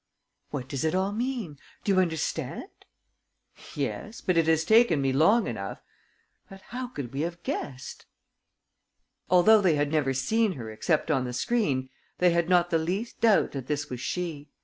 [0.49, 1.59] "What does it all mean?
[1.83, 2.69] Do you understand?"
[3.75, 5.79] "Yes, but it has taken me long enough!
[6.49, 8.07] But how could we have guessed...?"
[9.29, 13.21] Although they had never seen her except on the screen, they had not the least
[13.21, 14.49] doubt that this was she.